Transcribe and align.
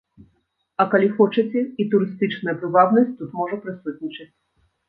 А 0.83 0.85
калі 0.93 1.09
хочаце, 1.19 1.59
і 1.83 1.87
турыстычная 1.91 2.57
прывабнасць 2.63 3.15
тут 3.21 3.29
можа 3.43 3.61
прысутнічаць. 3.67 4.31